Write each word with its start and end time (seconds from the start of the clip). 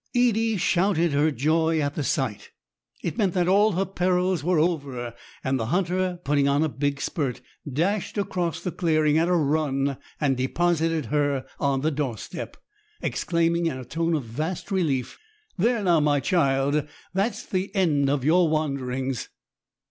Edie 0.15 0.57
shouted 0.57 1.11
her 1.11 1.29
joy 1.29 1.79
at 1.79 1.93
the 1.93 2.03
sight. 2.03 2.49
It 3.03 3.19
meant 3.19 3.35
that 3.35 3.47
all 3.47 3.73
her 3.73 3.85
perils 3.85 4.43
were 4.43 4.57
over; 4.57 5.13
and 5.43 5.59
the 5.59 5.67
hunter, 5.67 6.19
putting 6.23 6.47
on 6.47 6.63
a 6.63 6.69
big 6.69 6.99
spurt, 6.99 7.39
dashed 7.71 8.17
across 8.17 8.61
the 8.61 8.71
clearing 8.71 9.19
at 9.19 9.27
a 9.27 9.35
run 9.35 9.97
and 10.19 10.35
deposited 10.35 11.05
her 11.13 11.45
on 11.59 11.81
the 11.81 11.91
doorstep, 11.91 12.57
exclaiming 12.99 13.67
in 13.67 13.77
a 13.77 13.85
tone 13.85 14.15
of 14.15 14.23
vast 14.23 14.71
relief,— 14.71 15.19
"There 15.55 15.83
now, 15.83 15.99
my 15.99 16.19
child, 16.19 16.87
that's 17.13 17.45
the 17.45 17.69
end 17.75 18.09
of 18.09 18.23
your 18.23 18.49
wanderings!" 18.49 19.29